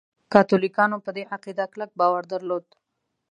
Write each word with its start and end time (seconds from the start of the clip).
کاتولیکانو 0.33 0.97
په 1.05 1.11
دې 1.15 1.23
عقیده 1.35 1.65
کلک 1.73 1.91
باور 1.99 2.23
درلود. 2.33 2.65